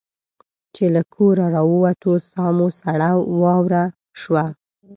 چې 0.75 0.85
له 0.95 1.01
کوره 1.13 1.45
را 1.55 1.61
ووتو 1.67 2.11
ساه 2.29 2.51
مو 2.57 2.67
سړه 2.81 3.09
واوره 3.41 3.83
شوه. 4.21 4.45